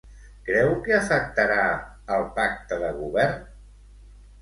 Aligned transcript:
Creu 0.45 0.73
que 0.87 0.95
afectarà 1.01 1.59
el 2.17 2.27
pacte 2.41 2.83
de 2.87 2.93
Govern? 2.99 3.49